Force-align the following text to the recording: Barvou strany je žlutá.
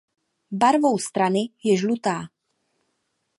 Barvou 0.61 0.95
strany 1.07 1.43
je 1.65 1.73
žlutá. 1.81 2.15